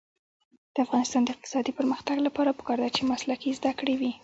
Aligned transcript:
د 0.73 0.75
افغانستان 0.85 1.21
د 1.23 1.29
اقتصادي 1.35 1.71
پرمختګ 1.79 2.17
لپاره 2.27 2.55
پکار 2.59 2.77
ده 2.83 2.89
چې 2.95 3.09
مسلکي 3.11 3.49
زده 3.57 3.71
کړې 3.79 3.95
وي. 3.99 4.11